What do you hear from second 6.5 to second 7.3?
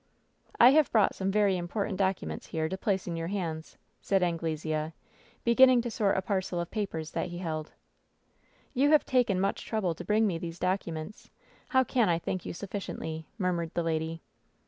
of papers that